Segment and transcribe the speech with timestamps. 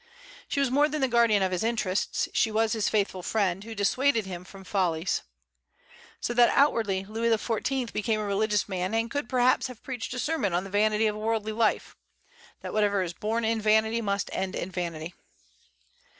[0.47, 3.75] She was more than the guardian of his interests; she was his faithful friend, who
[3.75, 5.21] dissuaded him from follies.
[6.19, 7.93] So that outwardly Louis XIV.
[7.93, 11.15] became a religious man, and could perhaps have preached a sermon on the vanity of
[11.15, 11.95] a worldly life,
[12.61, 15.13] that whatever is born in vanity must end in vanity.